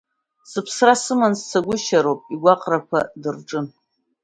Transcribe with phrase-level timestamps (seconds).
[0.49, 3.67] Сыԥсра сыманы сцагәышьароуп, игәаҟрақәа дырҿын.